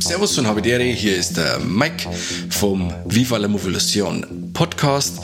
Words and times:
Servus 0.00 0.38
und 0.38 0.46
Habidere, 0.46 0.82
hier 0.82 1.16
ist 1.16 1.36
der 1.36 1.58
Mike 1.60 2.08
vom 2.50 2.92
Viva 3.06 3.38
la 3.38 3.48
Movolution 3.48 4.45
Podcast. 4.56 5.18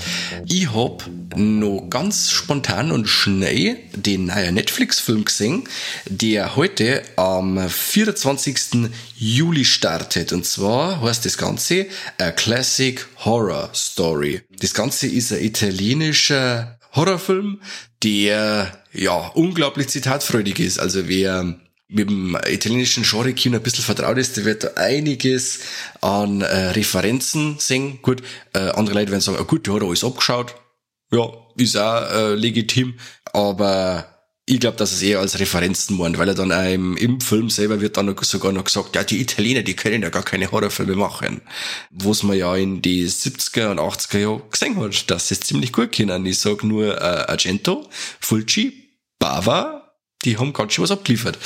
Ich 0.46 0.74
hab 0.74 1.08
noch 1.34 1.88
ganz 1.88 2.30
spontan 2.30 2.92
und 2.92 3.08
schnell 3.08 3.78
den 3.96 4.26
neuen 4.26 4.56
Netflix-Film 4.56 5.24
gesehen, 5.24 5.64
der 6.04 6.54
heute 6.54 7.02
am 7.16 7.58
24. 7.66 8.90
Juli 9.16 9.64
startet. 9.64 10.34
Und 10.34 10.44
zwar 10.44 11.00
heißt 11.00 11.24
das 11.24 11.38
Ganze 11.38 11.86
A 12.18 12.30
Classic 12.30 13.06
Horror 13.24 13.70
Story. 13.74 14.42
Das 14.60 14.74
Ganze 14.74 15.06
ist 15.06 15.32
ein 15.32 15.42
italienischer 15.42 16.78
Horrorfilm, 16.94 17.62
der 18.02 18.84
ja 18.92 19.28
unglaublich 19.28 19.88
zitatfreudig 19.88 20.60
ist. 20.60 20.78
Also 20.78 21.08
wer 21.08 21.58
mit 21.92 22.08
dem 22.08 22.36
italienischen 22.46 23.04
Genre-Kino 23.04 23.56
ein 23.56 23.62
bisschen 23.62 23.84
vertraut 23.84 24.18
ist, 24.18 24.36
der 24.36 24.44
wird 24.44 24.64
da 24.64 24.68
einiges 24.76 25.60
an 26.00 26.40
äh, 26.40 26.70
Referenzen 26.70 27.56
sehen. 27.58 28.00
Gut, 28.02 28.22
äh, 28.54 28.70
andere 28.70 28.98
Leute 28.98 29.10
werden 29.10 29.20
sagen, 29.20 29.38
oh 29.40 29.44
gut, 29.44 29.66
der 29.66 29.74
hat 29.74 29.82
alles 29.82 30.04
abgeschaut. 30.04 30.54
Ja, 31.12 31.28
ist 31.56 31.76
auch 31.76 32.10
äh, 32.10 32.34
legitim, 32.34 32.94
aber 33.32 34.12
ich 34.44 34.58
glaube, 34.58 34.76
dass 34.76 34.92
es 34.92 35.02
eher 35.02 35.20
als 35.20 35.38
Referenzen 35.38 35.96
meint, 35.96 36.18
weil 36.18 36.28
er 36.28 36.34
dann 36.34 36.52
auch 36.52 36.64
im, 36.64 37.20
Film 37.20 37.48
selber 37.48 37.80
wird 37.80 37.96
dann 37.96 38.14
sogar 38.22 38.50
noch 38.50 38.64
gesagt, 38.64 38.96
ja, 38.96 39.04
die 39.04 39.20
Italiener, 39.20 39.62
die 39.62 39.74
können 39.74 40.02
ja 40.02 40.08
gar 40.08 40.24
keine 40.24 40.50
Horrorfilme 40.50 40.96
machen. 40.96 41.42
Was 41.90 42.24
man 42.24 42.36
ja 42.36 42.54
in 42.56 42.82
die 42.82 43.06
70er 43.06 43.70
und 43.70 43.78
80er 43.78 44.18
Jahre 44.18 44.42
gesehen 44.50 44.80
hat, 44.80 45.10
dass 45.10 45.28
sie 45.28 45.34
es 45.34 45.40
ziemlich 45.40 45.72
gut 45.72 45.92
können. 45.92 46.26
Ich 46.26 46.40
sag 46.40 46.64
nur 46.64 46.96
äh, 46.96 47.00
Argento, 47.00 47.88
Fulci, 48.20 48.90
Bava, 49.20 49.81
die 50.24 50.38
haben 50.38 50.52
ganz 50.52 50.72
schön 50.72 50.84
was 50.84 50.90
abgeliefert. 50.90 51.38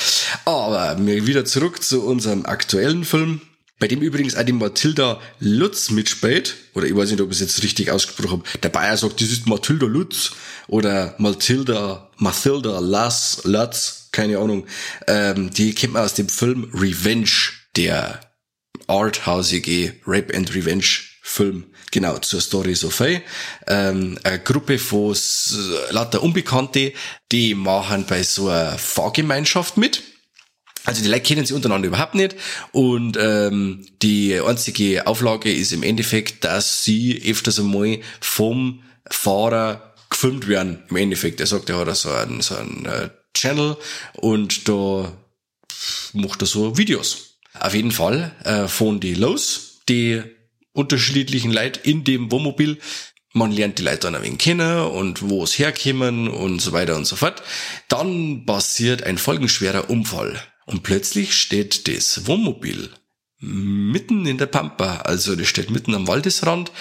Aber 0.45 0.97
wieder 1.05 1.45
zurück 1.45 1.83
zu 1.83 2.03
unserem 2.03 2.45
aktuellen 2.45 3.05
Film, 3.05 3.41
bei 3.79 3.87
dem 3.87 4.01
übrigens 4.01 4.35
auch 4.35 4.43
die 4.43 4.53
Mathilda 4.53 5.19
Lutz 5.39 5.91
mitspielt. 5.91 6.55
Oder 6.73 6.87
ich 6.87 6.95
weiß 6.95 7.11
nicht, 7.11 7.21
ob 7.21 7.29
ich 7.29 7.35
es 7.35 7.41
jetzt 7.41 7.63
richtig 7.63 7.91
ausgesprochen 7.91 8.31
habe. 8.31 8.59
Der 8.63 8.69
Bayer 8.69 8.97
sagt, 8.97 9.21
das 9.21 9.29
ist 9.29 9.47
Mathilda 9.47 9.85
Lutz 9.85 10.31
oder 10.67 11.15
Mathilda, 11.17 12.09
Mathilda 12.17 12.79
Lass, 12.79 13.41
Lutz, 13.43 14.09
keine 14.11 14.39
Ahnung. 14.39 14.65
Ähm, 15.07 15.51
die 15.51 15.73
kennt 15.73 15.93
man 15.93 16.03
aus 16.03 16.15
dem 16.15 16.29
Film 16.29 16.71
Revenge, 16.73 17.29
der 17.75 18.21
arthausige 18.87 19.95
Rape 20.05 20.35
and 20.35 20.53
Revenge 20.55 20.85
Film. 21.29 21.65
Genau, 21.91 22.17
zur 22.19 22.39
Story 22.39 22.73
so 22.73 22.89
viel. 22.89 23.21
Ähm, 23.67 24.17
eine 24.23 24.39
Gruppe 24.39 24.79
von 24.79 25.13
lauter 25.89 26.23
Unbekannte, 26.23 26.93
die 27.33 27.53
machen 27.53 28.05
bei 28.07 28.23
so 28.23 28.47
einer 28.47 28.77
Fahrgemeinschaft 28.77 29.75
mit. 29.75 30.03
Also 30.85 31.03
die 31.03 31.09
Leute 31.09 31.23
kennen 31.23 31.45
sie 31.45 31.53
untereinander 31.53 31.89
überhaupt 31.89 32.15
nicht 32.15 32.37
und 32.71 33.17
ähm, 33.19 33.85
die 34.01 34.39
einzige 34.39 35.05
Auflage 35.05 35.51
ist 35.51 35.73
im 35.73 35.83
Endeffekt, 35.83 36.45
dass 36.45 36.85
sie 36.85 37.21
öfters 37.25 37.59
einmal 37.59 37.99
vom 38.21 38.83
Fahrer 39.11 39.95
gefilmt 40.09 40.47
werden. 40.47 40.83
Im 40.89 40.95
Endeffekt, 40.95 41.41
er 41.41 41.47
sagt, 41.47 41.69
er 41.69 41.85
hat 41.85 41.93
so 41.97 42.09
einen, 42.09 42.39
so 42.39 42.55
einen 42.55 42.85
äh, 42.85 43.09
Channel 43.33 43.75
und 44.13 44.69
da 44.69 45.11
macht 46.13 46.41
er 46.41 46.47
so 46.47 46.77
Videos. 46.77 47.37
Auf 47.59 47.73
jeden 47.73 47.91
Fall 47.91 48.31
äh, 48.45 48.69
fahren 48.69 49.01
die 49.01 49.13
los, 49.13 49.81
die 49.89 50.23
unterschiedlichen 50.77 51.51
Leute 51.51 51.79
in 51.83 52.03
dem 52.03 52.31
Wohnmobil. 52.31 52.77
Man 53.33 53.51
lernt 53.51 53.79
die 53.79 53.83
Leute 53.83 54.01
dann 54.01 54.15
ein 54.15 54.23
wenig 54.23 54.39
kennen 54.39 54.79
und 54.79 55.29
wo 55.29 55.43
es 55.43 55.57
herkommen 55.59 56.27
und 56.27 56.59
so 56.59 56.71
weiter 56.71 56.95
und 56.95 57.05
so 57.05 57.15
fort. 57.15 57.43
Dann 57.87 58.45
passiert 58.45 59.03
ein 59.03 59.17
folgenschwerer 59.17 59.89
Unfall. 59.89 60.41
Und 60.65 60.83
plötzlich 60.83 61.35
steht 61.35 61.87
das 61.87 62.27
Wohnmobil 62.27 62.89
mitten 63.39 64.25
in 64.25 64.39
der 64.39 64.47
Pampa, 64.47 64.97
also 65.01 65.35
das 65.35 65.47
steht 65.47 65.69
mitten 65.69 65.93
am 65.93 66.07
Waldesrand, 66.07 66.71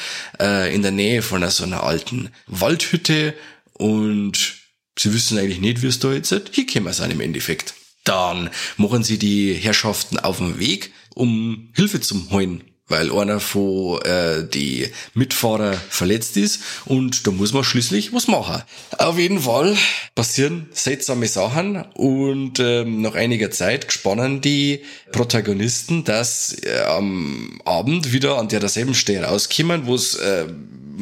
äh, 0.40 0.74
in 0.74 0.80
der 0.80 0.90
Nähe 0.90 1.20
von 1.20 1.42
einer, 1.42 1.50
so 1.50 1.64
einer 1.64 1.82
alten 1.82 2.30
Waldhütte 2.46 3.34
und 3.74 4.54
sie 4.98 5.12
wissen 5.12 5.38
eigentlich 5.38 5.60
nicht, 5.60 5.82
wie 5.82 5.88
es 5.88 5.98
da 5.98 6.12
jetzt 6.12 6.32
ist. 6.32 6.54
Hier 6.54 6.66
können 6.66 6.86
wir 6.86 7.10
im 7.10 7.20
Endeffekt. 7.20 7.74
Dann 8.04 8.48
machen 8.78 9.02
sie 9.02 9.18
die 9.18 9.52
Herrschaften 9.52 10.18
auf 10.18 10.38
den 10.38 10.58
Weg, 10.58 10.92
um 11.14 11.70
Hilfe 11.74 12.00
zu 12.00 12.30
holen 12.30 12.64
weil 12.88 13.12
einer 13.12 13.40
von 13.40 14.00
äh, 14.02 14.44
die 14.44 14.88
Mitfahrer 15.14 15.72
verletzt 15.72 16.36
ist 16.36 16.60
und 16.84 17.26
da 17.26 17.30
muss 17.32 17.52
man 17.52 17.64
schließlich 17.64 18.12
was 18.12 18.28
machen. 18.28 18.62
Auf 18.98 19.18
jeden 19.18 19.40
Fall 19.40 19.76
passieren 20.14 20.68
seltsame 20.72 21.26
Sachen 21.26 21.84
und 21.94 22.60
ähm, 22.60 23.02
nach 23.02 23.14
einiger 23.14 23.50
Zeit 23.50 23.88
gespannen 23.88 24.40
die 24.40 24.82
Protagonisten, 25.10 26.04
dass 26.04 26.56
äh, 26.62 26.80
am 26.86 27.60
Abend 27.64 28.12
wieder 28.12 28.38
an 28.38 28.48
derselben 28.48 28.94
Stelle 28.94 29.26
rauskommen, 29.26 29.86
wo 29.86 29.94
es 29.94 30.14
äh, 30.14 30.46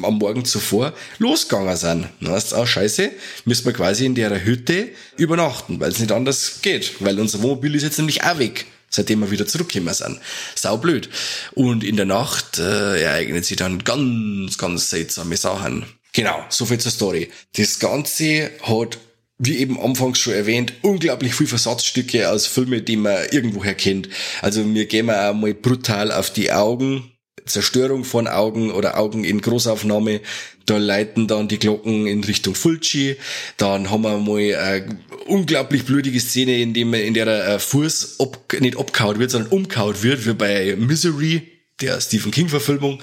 am 0.02 0.18
Morgen 0.18 0.44
zuvor 0.44 0.92
losgegangen 1.18 1.76
sind. 1.76 2.08
Dann 2.20 2.32
heißt 2.32 2.54
auch 2.54 2.66
scheiße, 2.66 3.10
müssen 3.44 3.66
wir 3.66 3.72
quasi 3.72 4.06
in 4.06 4.14
der 4.14 4.44
Hütte 4.44 4.88
übernachten, 5.16 5.78
weil 5.80 5.92
es 5.92 5.98
nicht 5.98 6.12
anders 6.12 6.60
geht, 6.62 6.94
weil 7.00 7.20
unser 7.20 7.42
Wohnmobil 7.42 7.74
ist 7.74 7.82
jetzt 7.82 7.98
nämlich 7.98 8.24
auch 8.24 8.38
weg 8.38 8.66
seitdem 8.94 9.20
wir 9.20 9.30
wieder 9.30 9.46
zurückgekommen 9.46 9.94
sind. 9.94 10.20
Sau 10.54 10.76
blöd. 10.76 11.08
Und 11.52 11.84
in 11.84 11.96
der 11.96 12.06
Nacht 12.06 12.58
äh, 12.58 13.02
ereignen 13.02 13.42
sich 13.42 13.56
dann 13.56 13.84
ganz, 13.84 14.58
ganz 14.58 14.90
seltsame 14.90 15.36
Sachen. 15.36 15.84
Genau, 16.12 16.44
so 16.48 16.64
viel 16.64 16.78
zur 16.78 16.92
Story. 16.92 17.30
Das 17.56 17.78
Ganze 17.80 18.50
hat 18.62 18.98
wie 19.38 19.58
eben 19.58 19.80
anfangs 19.80 20.20
schon 20.20 20.32
erwähnt, 20.32 20.74
unglaublich 20.82 21.34
viel 21.34 21.48
Versatzstücke 21.48 22.30
aus 22.30 22.46
Filmen, 22.46 22.84
die 22.84 22.96
man 22.96 23.26
irgendwoher 23.32 23.74
kennt. 23.74 24.08
Also 24.42 24.64
wir 24.74 24.86
gehen 24.86 25.10
auch 25.10 25.34
mal 25.34 25.54
brutal 25.54 26.12
auf 26.12 26.30
die 26.30 26.52
Augen, 26.52 27.10
Zerstörung 27.46 28.04
von 28.04 28.26
Augen 28.26 28.70
oder 28.70 28.98
Augen 28.98 29.24
in 29.24 29.40
Großaufnahme. 29.40 30.20
Da 30.66 30.78
leiten 30.78 31.26
dann 31.26 31.48
die 31.48 31.58
Glocken 31.58 32.06
in 32.06 32.24
Richtung 32.24 32.54
Fulci. 32.54 33.16
Dann 33.56 33.90
haben 33.90 34.02
wir 34.02 34.18
mal 34.18 34.54
eine 34.54 34.98
unglaublich 35.26 35.84
blutige 35.84 36.20
Szene, 36.20 36.60
in, 36.60 36.72
dem, 36.72 36.94
in 36.94 37.14
der 37.14 37.26
der 37.26 37.60
Fuß 37.60 38.16
ob, 38.18 38.52
nicht 38.60 38.78
abgehauen 38.78 39.18
wird, 39.18 39.30
sondern 39.30 39.52
umgehauen 39.52 40.02
wird, 40.02 40.26
wie 40.26 40.34
bei 40.34 40.76
Misery, 40.76 41.42
der 41.80 42.00
Stephen 42.00 42.30
King-Verfilmung. 42.30 43.02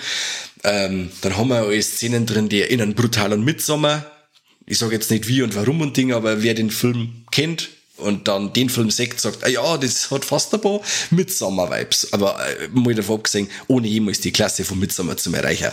Ähm, 0.64 1.12
dann 1.22 1.38
haben 1.38 1.50
wir 1.50 1.58
alle 1.58 1.82
Szenen 1.82 2.26
drin, 2.26 2.50
die 2.50 2.62
erinnern 2.62 2.96
brutal 2.96 3.34
an 3.34 3.44
Midsommar. 3.44 4.10
Ich 4.66 4.78
sage 4.78 4.94
jetzt 4.94 5.12
nicht 5.12 5.28
wie 5.28 5.42
und 5.42 5.56
warum 5.56 5.82
und 5.82 5.98
Ding, 5.98 6.14
aber 6.14 6.44
wer 6.44 6.54
den 6.54 6.70
Film 6.70 7.26
kennt, 7.32 7.70
und 8.02 8.28
dann 8.28 8.54
den 8.54 8.70
Film 8.70 8.92
sagt, 8.92 9.20
sagt, 9.20 9.44
ah 9.44 9.50
ja, 9.50 9.78
das 9.78 10.12
hat 10.12 10.26
fast 10.26 10.54
ein 10.54 10.62
paar 10.62 10.82
Midsummer-Vibes. 11.12 12.14
Aber 12.14 12.40
äh, 12.40 12.68
mal 12.72 12.94
davon 12.94 13.18
abgesehen, 13.18 13.50
ohne 13.68 13.88
jemals 13.88 14.20
die 14.20 14.32
Klasse 14.32 14.66
von 14.66 14.80
Midsummer 14.80 15.18
zu 15.18 15.34
erreichen. 15.34 15.72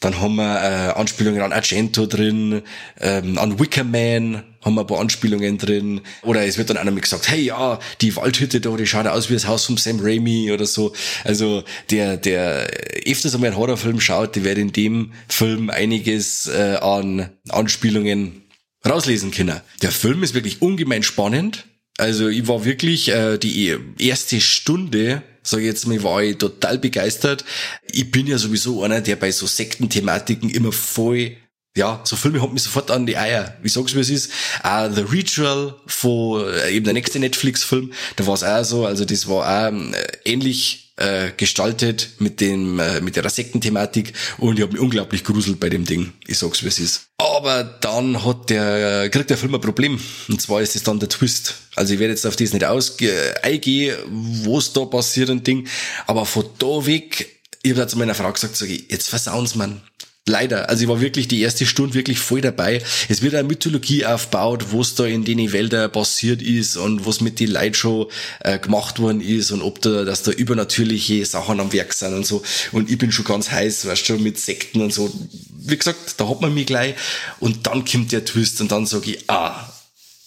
Dann 0.00 0.18
haben 0.18 0.36
wir 0.36 0.62
äh, 0.62 0.98
Anspielungen 0.98 1.42
an 1.42 1.52
Argento 1.52 2.06
drin, 2.06 2.62
ähm, 3.00 3.36
an 3.36 3.60
Wickerman 3.60 4.42
haben 4.62 4.74
wir 4.74 4.80
ein 4.82 4.86
paar 4.86 4.98
Anspielungen 4.98 5.58
drin. 5.58 6.00
Oder 6.22 6.46
es 6.46 6.56
wird 6.56 6.70
dann 6.70 6.78
einer 6.78 6.90
mit 6.90 7.02
gesagt, 7.02 7.30
hey 7.30 7.42
ja, 7.42 7.78
die 8.00 8.16
Waldhütte 8.16 8.60
da, 8.60 8.76
die 8.76 8.86
schaut 8.86 9.06
aus 9.06 9.28
wie 9.28 9.34
das 9.34 9.46
Haus 9.46 9.66
von 9.66 9.76
Sam 9.76 10.00
Raimi 10.00 10.52
oder 10.52 10.64
so. 10.64 10.94
Also 11.24 11.64
der, 11.90 12.16
der 12.16 12.70
öfters 13.06 13.34
einmal 13.34 13.50
einen 13.50 13.58
Horrorfilm 13.58 14.00
schaut, 14.00 14.36
der 14.36 14.44
wird 14.44 14.58
in 14.58 14.72
dem 14.72 15.12
Film 15.28 15.68
einiges 15.68 16.46
äh, 16.46 16.78
an 16.80 17.30
Anspielungen 17.50 18.42
rauslesen 18.86 19.30
können. 19.30 19.60
Der 19.82 19.92
Film 19.92 20.22
ist 20.22 20.34
wirklich 20.34 20.62
ungemein 20.62 21.02
spannend. 21.02 21.66
Also 22.00 22.28
ich 22.28 22.48
war 22.48 22.64
wirklich 22.64 23.10
äh, 23.10 23.38
die 23.38 23.76
erste 23.98 24.40
Stunde, 24.40 25.22
sage 25.42 25.62
ich 25.62 25.68
jetzt 25.68 25.86
mal, 25.86 26.02
war 26.02 26.22
ich 26.22 26.38
total 26.38 26.78
begeistert. 26.78 27.44
Ich 27.92 28.10
bin 28.10 28.26
ja 28.26 28.38
sowieso 28.38 28.82
einer, 28.82 29.00
der 29.00 29.16
bei 29.16 29.30
so 29.30 29.46
Sektenthematiken 29.46 30.50
immer 30.50 30.72
voll 30.72 31.36
ja, 31.76 32.00
so 32.02 32.16
Filme 32.16 32.42
haben 32.42 32.52
mich 32.52 32.64
sofort 32.64 32.90
an 32.90 33.06
die 33.06 33.16
Eier. 33.16 33.56
Wie 33.62 33.68
sagst 33.68 33.94
du, 33.94 33.98
wie 33.98 34.00
es 34.00 34.10
ist? 34.10 34.32
Uh, 34.64 34.92
The 34.92 35.02
Ritual 35.02 35.76
von 35.86 36.44
äh, 36.48 36.72
eben 36.72 36.84
der 36.84 36.94
nächste 36.94 37.20
Netflix-Film, 37.20 37.92
da 38.16 38.26
war 38.26 38.34
es 38.34 38.42
auch 38.42 38.64
so, 38.64 38.86
also 38.86 39.04
das 39.04 39.28
war 39.28 39.68
auch 39.68 39.72
äh, 39.72 40.06
ähnlich 40.24 40.89
äh, 41.00 41.32
gestaltet 41.36 42.10
mit 42.18 42.40
dem 42.40 42.78
äh, 42.78 43.00
mit 43.00 43.16
der 43.16 43.28
Sektenthematik 43.28 44.12
und 44.38 44.58
ich 44.58 44.62
habe 44.62 44.72
mich 44.72 44.80
unglaublich 44.80 45.24
gruselt 45.24 45.58
bei 45.58 45.68
dem 45.68 45.84
Ding. 45.84 46.12
Ich 46.26 46.38
sag's 46.38 46.62
wie 46.62 46.68
es 46.68 46.78
ist. 46.78 47.06
Aber 47.18 47.64
dann 47.64 48.24
hat 48.24 48.50
der 48.50 49.10
kriegt 49.10 49.30
der 49.30 49.38
Film 49.38 49.54
ein 49.54 49.60
Problem 49.60 50.00
und 50.28 50.40
zwar 50.40 50.60
ist 50.60 50.76
es 50.76 50.82
dann 50.82 51.00
der 51.00 51.08
Twist. 51.08 51.54
Also 51.74 51.94
ich 51.94 52.00
werde 52.00 52.12
jetzt 52.12 52.26
auf 52.26 52.36
das 52.36 52.52
nicht 52.52 52.64
ausge 52.64 53.34
eingehen, 53.42 53.96
was 54.44 54.72
da 54.72 54.84
passiert 54.84 55.30
und 55.30 55.46
Ding, 55.46 55.66
aber 56.06 56.26
von 56.26 56.44
da 56.58 56.86
weg 56.86 57.40
ich 57.62 57.76
habe 57.76 57.86
zu 57.86 57.98
meiner 57.98 58.14
Frau 58.14 58.32
gesagt, 58.32 58.56
sag 58.56 58.70
ich, 58.70 58.90
jetzt 58.90 59.08
versauen's 59.10 59.54
man 59.54 59.82
Leider. 60.30 60.68
Also 60.68 60.84
ich 60.84 60.88
war 60.88 61.00
wirklich 61.00 61.26
die 61.26 61.40
erste 61.40 61.66
Stunde 61.66 61.94
wirklich 61.94 62.20
voll 62.20 62.40
dabei. 62.40 62.82
Es 63.08 63.20
wird 63.20 63.34
eine 63.34 63.48
Mythologie 63.48 64.06
aufgebaut, 64.06 64.66
was 64.70 64.94
da 64.94 65.04
in 65.04 65.24
den 65.24 65.52
Wäldern 65.52 65.90
passiert 65.90 66.40
ist 66.40 66.76
und 66.76 67.04
was 67.04 67.20
mit 67.20 67.40
den 67.40 67.50
Leuten 67.50 68.06
äh, 68.40 68.58
gemacht 68.60 69.00
worden 69.00 69.20
ist 69.20 69.50
und 69.50 69.60
ob 69.60 69.82
da, 69.82 70.04
dass 70.04 70.22
da 70.22 70.30
übernatürliche 70.30 71.26
Sachen 71.26 71.58
am 71.58 71.72
Werk 71.72 71.92
sind 71.94 72.14
und 72.14 72.24
so. 72.24 72.42
Und 72.70 72.88
ich 72.90 72.98
bin 72.98 73.10
schon 73.10 73.24
ganz 73.24 73.50
heiß, 73.50 73.86
weißt 73.86 74.08
du, 74.08 74.18
mit 74.18 74.38
Sekten 74.38 74.80
und 74.82 74.92
so. 74.92 75.12
Wie 75.58 75.76
gesagt, 75.76 76.14
da 76.18 76.28
hat 76.28 76.40
man 76.40 76.54
mich 76.54 76.66
gleich. 76.66 76.94
Und 77.40 77.66
dann 77.66 77.84
kommt 77.84 78.12
der 78.12 78.24
Twist 78.24 78.60
und 78.60 78.70
dann 78.70 78.86
sage 78.86 79.10
ich, 79.10 79.24
ah, 79.28 79.68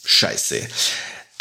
scheiße. 0.04 0.68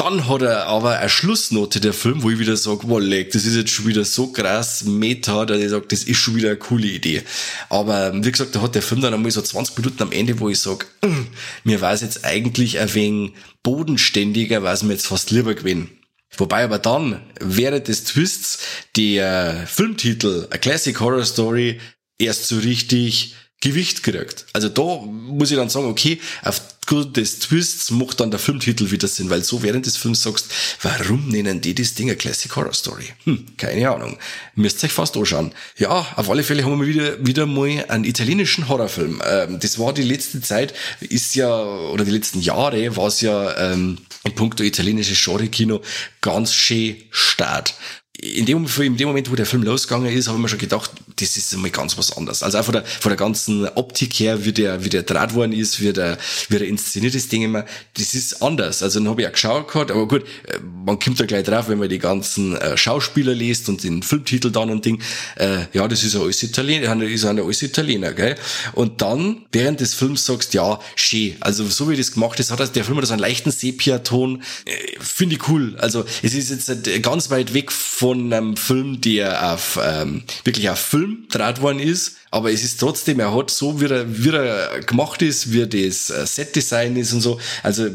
Dann 0.04 0.28
hat 0.28 0.42
er 0.42 0.66
aber 0.66 0.98
eine 0.98 1.08
Schlussnote 1.08 1.78
der 1.78 1.92
Film, 1.92 2.24
wo 2.24 2.30
ich 2.30 2.40
wieder 2.40 2.56
sage, 2.56 2.80
wow, 2.84 3.00
leck, 3.00 3.30
das 3.30 3.44
ist 3.44 3.54
jetzt 3.54 3.70
schon 3.70 3.86
wieder 3.86 4.04
so 4.04 4.32
krass 4.32 4.82
Meta, 4.82 5.46
dass 5.46 5.60
ich 5.60 5.70
sage, 5.70 5.86
das 5.86 6.02
ist 6.02 6.16
schon 6.16 6.34
wieder 6.34 6.48
eine 6.48 6.58
coole 6.58 6.88
Idee. 6.88 7.22
Aber 7.68 8.12
wie 8.12 8.32
gesagt, 8.32 8.56
da 8.56 8.62
hat 8.62 8.74
der 8.74 8.82
Film 8.82 9.00
dann 9.00 9.14
einmal 9.14 9.30
so 9.30 9.40
20 9.40 9.78
Minuten 9.78 10.02
am 10.02 10.10
Ende, 10.10 10.40
wo 10.40 10.48
ich 10.48 10.58
sage, 10.58 10.86
mm, 11.02 11.26
mir 11.62 11.80
war 11.80 11.92
es 11.92 12.00
jetzt 12.00 12.24
eigentlich 12.24 12.80
ein 12.80 12.92
wenig 12.94 13.32
bodenständiger, 13.62 14.64
weil 14.64 14.74
es 14.74 14.82
mir 14.82 14.94
jetzt 14.94 15.06
fast 15.06 15.30
lieber 15.30 15.54
gewesen. 15.54 15.88
Wobei 16.36 16.64
aber 16.64 16.80
dann, 16.80 17.20
während 17.38 17.86
des 17.86 18.02
Twists, 18.02 18.58
der 18.96 19.68
Filmtitel 19.68 20.48
A 20.50 20.58
Classic 20.58 20.98
Horror 20.98 21.24
Story 21.24 21.80
erst 22.18 22.48
so 22.48 22.58
richtig 22.58 23.36
Gewicht 23.62 24.02
kriegt. 24.02 24.44
Also 24.52 24.68
da 24.68 24.82
muss 25.06 25.50
ich 25.50 25.56
dann 25.56 25.70
sagen, 25.70 25.86
okay, 25.86 26.20
aufgrund 26.42 27.16
des 27.16 27.38
Twists 27.38 27.92
macht 27.92 28.18
dann 28.18 28.32
der 28.32 28.40
Filmtitel 28.40 28.90
wieder 28.90 29.06
Sinn, 29.06 29.30
weil 29.30 29.44
so 29.44 29.62
während 29.62 29.86
des 29.86 29.96
Films 29.96 30.22
sagst, 30.22 30.48
warum 30.82 31.28
nennen 31.28 31.60
die 31.60 31.74
das 31.74 31.94
Ding 31.94 32.10
a 32.10 32.14
Classic 32.14 32.54
Horror 32.54 32.74
Story? 32.74 33.04
Hm, 33.24 33.46
keine 33.56 33.88
Ahnung. 33.88 34.18
Müsst 34.56 34.82
euch 34.82 34.92
fast 34.92 35.16
anschauen. 35.16 35.54
Ja, 35.78 36.04
auf 36.16 36.28
alle 36.28 36.42
Fälle 36.42 36.64
haben 36.64 36.80
wir 36.80 36.88
wieder, 36.88 37.24
wieder 37.24 37.46
mal 37.46 37.84
einen 37.86 38.04
italienischen 38.04 38.68
Horrorfilm. 38.68 39.22
Ähm, 39.24 39.60
das 39.60 39.78
war 39.78 39.94
die 39.94 40.02
letzte 40.02 40.40
Zeit, 40.40 40.74
ist 41.00 41.36
ja, 41.36 41.62
oder 41.62 42.04
die 42.04 42.10
letzten 42.10 42.40
Jahre 42.40 42.96
war 42.96 43.06
es 43.06 43.20
ja 43.20 43.72
ähm, 43.72 43.98
in 44.24 44.34
puncto 44.34 44.64
italienisches 44.64 45.22
Genre-Kino 45.22 45.82
ganz 46.20 46.52
schön 46.52 46.96
stark 47.10 47.72
in 48.20 48.44
dem, 48.44 48.66
in 48.78 48.96
dem 48.96 49.08
Moment, 49.08 49.30
wo 49.30 49.34
der 49.34 49.46
Film 49.46 49.62
losgegangen 49.62 50.12
ist, 50.12 50.28
habe 50.28 50.36
ich 50.36 50.42
mir 50.42 50.48
schon 50.48 50.58
gedacht, 50.58 50.90
das 51.16 51.36
ist 51.36 51.54
einmal 51.54 51.70
ganz 51.70 51.96
was 51.96 52.14
anderes. 52.14 52.42
Also 52.42 52.58
auch 52.58 52.64
von 52.64 52.74
der, 52.74 52.84
von 52.84 53.08
der 53.08 53.16
ganzen 53.16 53.66
Optik 53.68 54.14
her, 54.14 54.44
wie 54.44 54.52
der, 54.52 54.84
wie 54.84 54.90
der 54.90 55.02
draht 55.02 55.34
worden 55.34 55.52
ist, 55.52 55.80
wie 55.80 55.92
der, 55.92 56.18
wie 56.48 56.58
der 56.58 56.68
inszeniert 56.68 57.14
ist, 57.14 57.32
ich 57.32 57.40
mir, 57.40 57.64
das 57.94 58.14
ist 58.14 58.42
anders. 58.42 58.82
Also 58.82 59.00
dann 59.00 59.08
habe 59.08 59.22
ich 59.22 59.28
auch 59.28 59.32
geschaut 59.32 59.72
gehabt, 59.72 59.90
aber 59.90 60.06
gut, 60.06 60.24
äh, 60.46 60.58
man 60.84 60.98
kommt 60.98 61.20
da 61.20 61.24
gleich 61.24 61.44
drauf, 61.44 61.68
wenn 61.68 61.78
man 61.78 61.88
die 61.88 61.98
ganzen 61.98 62.54
äh, 62.56 62.76
Schauspieler 62.76 63.34
liest 63.34 63.68
und 63.70 63.82
den 63.82 64.02
Filmtitel 64.02 64.50
dann 64.50 64.68
und 64.68 64.84
Ding, 64.84 65.02
äh, 65.36 65.66
ja, 65.72 65.88
das 65.88 66.04
ist 66.04 66.14
ja 66.14 66.20
alles 66.20 66.42
Italiener, 66.42 67.02
ist 67.02 67.24
ja 67.24 67.30
alles 67.30 67.62
Italiener, 67.62 68.12
gell? 68.12 68.36
Und 68.74 69.00
dann, 69.00 69.46
während 69.52 69.80
des 69.80 69.94
Films 69.94 70.26
sagst, 70.26 70.52
ja, 70.52 70.78
schön. 70.96 71.36
Also 71.40 71.66
so 71.66 71.88
wie 71.88 71.96
das 71.96 72.12
gemacht 72.12 72.38
ist, 72.38 72.50
hat 72.50 72.76
der 72.76 72.84
Film 72.84 73.02
so 73.04 73.12
einen 73.12 73.20
leichten 73.20 73.50
Sepia-Ton, 73.50 74.42
äh, 74.66 74.70
finde 75.00 75.36
ich 75.36 75.48
cool. 75.48 75.76
Also 75.78 76.04
es 76.22 76.34
ist 76.34 76.50
jetzt 76.50 77.02
ganz 77.02 77.30
weit 77.30 77.54
weg 77.54 77.72
von 77.72 78.01
einem 78.10 78.56
Film, 78.56 79.00
der 79.00 79.52
auf, 79.52 79.78
ähm, 79.82 80.24
wirklich 80.44 80.68
auf 80.68 80.78
Film 80.78 81.26
draht 81.30 81.62
worden 81.62 81.80
ist, 81.80 82.16
aber 82.30 82.50
es 82.52 82.64
ist 82.64 82.80
trotzdem, 82.80 83.20
er 83.20 83.34
hat 83.34 83.50
so, 83.50 83.80
wie 83.80 83.86
er, 83.86 84.24
wie 84.24 84.30
er 84.30 84.80
gemacht 84.80 85.22
ist, 85.22 85.52
wie 85.52 85.66
das 85.66 86.10
äh, 86.10 86.26
Setdesign 86.26 86.96
ist 86.96 87.12
und 87.12 87.20
so, 87.20 87.38
also 87.62 87.88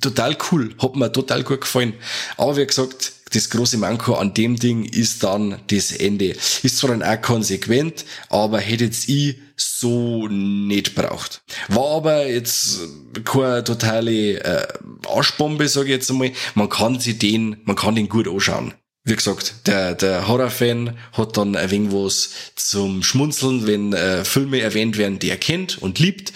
total 0.00 0.36
cool, 0.50 0.74
hat 0.78 0.96
mir 0.96 1.10
total 1.12 1.42
gut 1.42 1.62
gefallen. 1.62 1.94
Aber 2.36 2.56
wie 2.56 2.66
gesagt, 2.66 3.12
das 3.32 3.50
große 3.50 3.76
Manko 3.76 4.14
an 4.14 4.34
dem 4.34 4.56
Ding 4.56 4.84
ist 4.84 5.22
dann 5.24 5.60
das 5.68 5.92
Ende. 5.92 6.36
Ist 6.62 6.78
zwar 6.78 6.90
dann 6.90 7.02
auch 7.02 7.20
konsequent, 7.20 8.04
aber 8.28 8.58
hätte 8.58 8.84
jetzt 8.84 9.08
ich 9.08 9.36
so 9.56 10.28
nicht 10.28 10.94
braucht. 10.94 11.42
War 11.68 11.96
aber 11.96 12.26
jetzt 12.26 12.80
keine 13.24 13.64
totale 13.64 14.40
äh, 14.40 14.66
Arschbombe, 15.08 15.68
sage 15.68 15.86
ich 15.86 15.92
jetzt 15.92 16.10
einmal. 16.10 16.32
Man 16.54 16.68
kann 16.68 17.00
sich 17.00 17.18
den, 17.18 17.56
man 17.64 17.76
kann 17.76 17.94
den 17.94 18.08
gut 18.08 18.28
anschauen 18.28 18.74
wie 19.06 19.14
gesagt, 19.14 19.54
der, 19.68 19.94
der 19.94 20.26
Horrorfan 20.26 20.98
hat 21.12 21.36
dann 21.36 21.54
ein 21.54 21.70
wenig 21.70 21.92
was 21.92 22.30
zum 22.56 23.04
Schmunzeln, 23.04 23.64
wenn 23.66 23.92
äh, 23.92 24.24
Filme 24.24 24.60
erwähnt 24.60 24.98
werden, 24.98 25.20
die 25.20 25.30
er 25.30 25.36
kennt 25.36 25.80
und 25.80 26.00
liebt. 26.00 26.32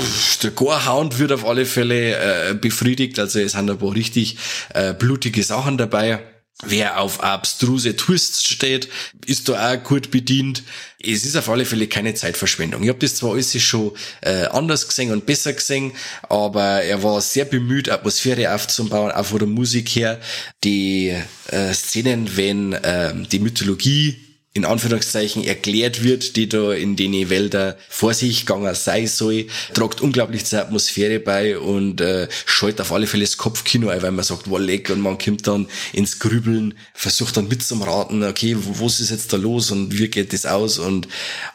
Pff, 0.00 0.38
der 0.38 0.52
Gorehound 0.52 1.18
wird 1.18 1.32
auf 1.32 1.44
alle 1.44 1.66
Fälle 1.66 2.50
äh, 2.50 2.54
befriedigt, 2.54 3.18
also 3.18 3.40
es 3.40 3.52
sind 3.52 3.68
ein 3.68 3.76
paar 3.76 3.94
richtig 3.94 4.36
äh, 4.72 4.94
blutige 4.94 5.42
Sachen 5.42 5.78
dabei. 5.78 6.20
Wer 6.64 7.00
auf 7.00 7.22
abstruse 7.22 7.96
Twists 7.96 8.44
steht, 8.46 8.88
ist 9.26 9.48
da 9.48 9.72
auch 9.72 9.82
gut 9.82 10.12
bedient. 10.12 10.62
Es 11.02 11.24
ist 11.24 11.36
auf 11.36 11.48
alle 11.48 11.64
Fälle 11.64 11.88
keine 11.88 12.14
Zeitverschwendung. 12.14 12.84
Ich 12.84 12.88
habe 12.88 13.00
das 13.00 13.16
zwar 13.16 13.32
alles 13.32 13.60
schon 13.60 13.92
äh, 14.20 14.44
anders 14.44 14.86
gesehen 14.86 15.10
und 15.10 15.26
besser 15.26 15.52
gesehen, 15.52 15.92
aber 16.28 16.82
er 16.82 17.02
war 17.02 17.20
sehr 17.20 17.46
bemüht, 17.46 17.88
Atmosphäre 17.88 18.54
aufzubauen, 18.54 19.10
auch 19.10 19.26
von 19.26 19.40
der 19.40 19.48
Musik 19.48 19.88
her. 19.90 20.20
Die 20.62 21.16
äh, 21.48 21.72
Szenen, 21.74 22.36
wenn 22.36 22.74
äh, 22.74 23.12
die 23.26 23.40
Mythologie 23.40 24.31
in 24.54 24.66
Anführungszeichen 24.66 25.44
erklärt 25.44 26.02
wird, 26.02 26.36
die 26.36 26.48
da 26.48 26.72
in 26.72 26.94
den 26.94 27.30
Wälder 27.30 27.78
vor 27.88 28.12
sich 28.12 28.44
gegangen 28.44 28.74
sei 28.74 29.06
soll, 29.06 29.46
tragt 29.72 30.02
unglaublich 30.02 30.44
zur 30.44 30.60
Atmosphäre 30.60 31.20
bei 31.20 31.58
und 31.58 32.02
äh, 32.02 32.28
scheut 32.44 32.80
auf 32.80 32.92
alle 32.92 33.06
Fälle 33.06 33.24
das 33.24 33.38
Kopfkino 33.38 33.88
ein, 33.88 34.02
weil 34.02 34.12
man 34.12 34.24
sagt, 34.24 34.50
wow, 34.50 34.60
leck, 34.60 34.90
und 34.90 35.00
man 35.00 35.16
kommt 35.16 35.46
dann 35.46 35.68
ins 35.94 36.18
Grübeln, 36.18 36.74
versucht 36.92 37.38
dann 37.38 37.48
mitzumraten, 37.48 38.22
okay, 38.24 38.56
was 38.58 39.00
ist 39.00 39.10
jetzt 39.10 39.32
da 39.32 39.38
los 39.38 39.70
und 39.70 39.98
wie 39.98 40.08
geht 40.08 40.34
das 40.34 40.44
aus 40.44 40.78
und 40.78 41.08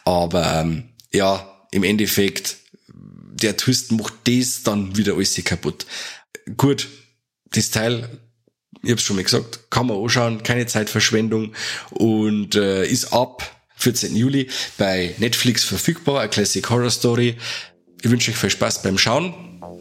aber 0.03 0.61
ähm, 0.61 0.85
ja, 1.13 1.67
im 1.71 1.83
Endeffekt, 1.83 2.57
der 2.88 3.57
Twist 3.57 3.91
macht 3.91 4.13
das 4.23 4.63
dann 4.63 4.97
wieder 4.97 5.13
alles 5.13 5.39
kaputt. 5.43 5.85
Gut, 6.55 6.88
das 7.51 7.69
Teil 7.69 8.09
ich 8.83 8.91
habe 8.91 9.01
schon 9.01 9.15
mal 9.15 9.23
gesagt, 9.23 9.69
kann 9.69 9.87
man 9.87 9.97
anschauen, 9.97 10.43
keine 10.43 10.65
Zeitverschwendung 10.65 11.53
und 11.91 12.55
äh, 12.55 12.85
ist 12.85 13.13
ab 13.13 13.43
14. 13.77 14.15
Juli 14.15 14.49
bei 14.77 15.13
Netflix 15.17 15.63
verfügbar, 15.63 16.21
a 16.21 16.27
Classic 16.27 16.67
Horror 16.69 16.89
Story. 16.89 17.37
Ich 18.01 18.09
wünsche 18.09 18.31
euch 18.31 18.37
viel 18.37 18.49
Spaß 18.49 18.81
beim 18.83 18.97
Schauen. 18.97 19.33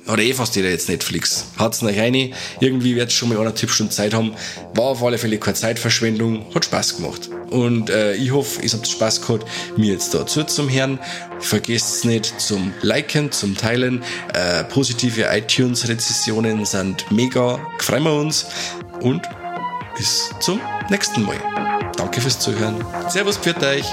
Oder 0.06 0.22
eh 0.22 0.32
fast 0.32 0.54
jeder 0.54 0.70
jetzt 0.70 0.88
Netflix. 0.88 1.46
Hat's 1.56 1.82
euch 1.82 1.98
rein. 1.98 2.32
Irgendwie 2.60 2.94
wird 2.94 3.12
schon 3.12 3.28
mal 3.28 3.38
anderthalb 3.38 3.70
Stunden 3.70 3.92
Zeit 3.92 4.14
haben. 4.14 4.34
War 4.74 4.86
auf 4.86 5.02
alle 5.02 5.18
Fälle 5.18 5.38
keine 5.38 5.54
Zeitverschwendung. 5.54 6.54
Hat 6.54 6.64
Spaß 6.64 6.96
gemacht. 6.96 7.28
Und 7.50 7.90
äh, 7.90 8.14
ich 8.14 8.32
hoffe, 8.32 8.62
ihr 8.62 8.70
habt 8.70 8.86
Spaß 8.86 9.22
gehabt, 9.22 9.46
mir 9.76 9.92
jetzt 9.92 10.14
dazu 10.14 10.44
zum 10.44 10.68
Herrn. 10.68 10.98
Vergesst 11.38 12.04
nicht 12.04 12.40
zum 12.40 12.72
Liken, 12.82 13.30
zum 13.32 13.56
Teilen. 13.56 14.02
Äh, 14.34 14.64
positive 14.64 15.26
iTunes-Rezessionen 15.30 16.64
sind 16.64 17.10
mega. 17.10 17.58
Freuen 17.78 18.04
wir 18.04 18.14
uns. 18.14 18.46
Und 19.00 19.22
bis 19.96 20.30
zum 20.40 20.60
nächsten 20.90 21.22
Mal. 21.22 21.36
Danke 21.96 22.20
fürs 22.20 22.38
Zuhören. 22.38 22.84
Servus, 23.08 23.38
pfiat 23.38 23.62
euch. 23.62 23.86